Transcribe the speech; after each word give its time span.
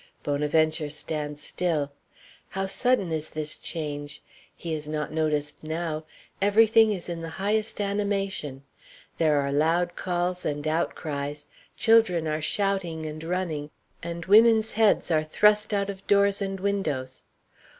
Bonaventure 0.23 0.89
stands 0.89 1.43
still. 1.43 1.91
How 2.49 2.65
sudden 2.65 3.11
is 3.11 3.29
this 3.29 3.55
change! 3.55 4.23
He 4.55 4.73
is 4.73 4.89
not 4.89 5.11
noticed 5.11 5.63
now; 5.63 6.05
every 6.41 6.65
thing 6.65 6.91
is 6.91 7.07
in 7.07 7.21
the 7.21 7.29
highest 7.37 7.79
animation. 7.79 8.63
There 9.19 9.39
are 9.41 9.51
loud 9.51 9.95
calls 9.95 10.43
and 10.43 10.67
outcries; 10.67 11.45
children 11.77 12.27
are 12.27 12.41
shouting 12.41 13.05
and 13.05 13.23
running, 13.23 13.69
and 14.01 14.25
women's 14.25 14.71
heads 14.71 15.11
are 15.11 15.23
thrust 15.23 15.71
out 15.71 15.87
of 15.91 16.07
doors 16.07 16.41
and 16.41 16.59
windows. 16.59 17.23